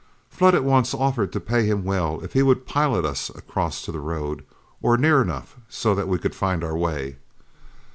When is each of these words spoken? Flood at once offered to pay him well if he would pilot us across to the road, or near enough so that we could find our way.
Flood 0.31 0.55
at 0.55 0.63
once 0.63 0.95
offered 0.95 1.31
to 1.31 1.39
pay 1.39 1.67
him 1.67 1.83
well 1.83 2.21
if 2.23 2.33
he 2.33 2.41
would 2.41 2.65
pilot 2.65 3.05
us 3.05 3.29
across 3.35 3.83
to 3.85 3.91
the 3.91 3.99
road, 3.99 4.43
or 4.81 4.97
near 4.97 5.21
enough 5.21 5.57
so 5.69 5.93
that 5.93 6.07
we 6.07 6.17
could 6.17 6.33
find 6.33 6.63
our 6.63 6.75
way. 6.75 7.17